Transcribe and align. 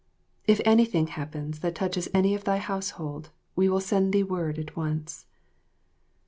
If 0.47 0.61
anything 0.65 1.05
happens 1.13 1.59
that 1.59 1.75
touches 1.75 2.09
any 2.11 2.33
of 2.33 2.43
thy 2.43 2.57
household, 2.57 3.29
we 3.55 3.69
will 3.69 3.79
send 3.79 4.13
thee 4.13 4.23
word 4.23 4.57
at 4.57 4.75
once. 4.75 5.27